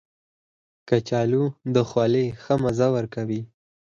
کچالو 0.87 1.43
د 1.73 1.75
خولې 1.89 2.25
ښه 2.41 2.53
مزه 2.63 2.87
ورکوي 2.95 3.41